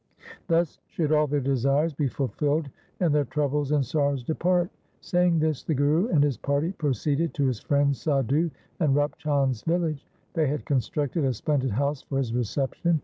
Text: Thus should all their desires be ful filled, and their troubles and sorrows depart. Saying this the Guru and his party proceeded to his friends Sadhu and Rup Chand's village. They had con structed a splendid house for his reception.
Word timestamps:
Thus 0.47 0.79
should 0.87 1.11
all 1.11 1.27
their 1.27 1.39
desires 1.39 1.93
be 1.93 2.07
ful 2.07 2.29
filled, 2.29 2.71
and 2.99 3.13
their 3.13 3.25
troubles 3.25 3.71
and 3.71 3.85
sorrows 3.85 4.23
depart. 4.23 4.71
Saying 4.99 5.37
this 5.37 5.63
the 5.63 5.75
Guru 5.75 6.07
and 6.07 6.23
his 6.23 6.37
party 6.37 6.71
proceeded 6.71 7.35
to 7.35 7.45
his 7.45 7.59
friends 7.59 8.01
Sadhu 8.01 8.49
and 8.79 8.95
Rup 8.95 9.15
Chand's 9.19 9.61
village. 9.61 10.07
They 10.33 10.47
had 10.47 10.65
con 10.65 10.79
structed 10.79 11.23
a 11.23 11.31
splendid 11.35 11.69
house 11.69 12.01
for 12.01 12.17
his 12.17 12.33
reception. 12.33 12.99